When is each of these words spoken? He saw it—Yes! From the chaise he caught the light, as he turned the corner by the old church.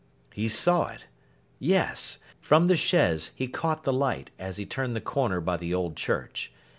He 0.33 0.49
saw 0.49 0.87
it—Yes! 0.87 2.17
From 2.39 2.65
the 2.65 2.75
chaise 2.75 3.33
he 3.35 3.47
caught 3.47 3.83
the 3.83 3.93
light, 3.93 4.31
as 4.39 4.57
he 4.57 4.65
turned 4.65 4.95
the 4.95 4.99
corner 4.99 5.39
by 5.39 5.57
the 5.57 5.75
old 5.75 5.95
church. 5.95 6.51